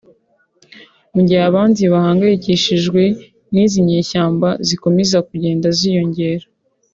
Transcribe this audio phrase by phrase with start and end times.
[1.13, 3.01] mu gihe abandi bahangayikishijwe
[3.53, 6.45] n’izi nyeshyamba zikomeje kugenda ziyongera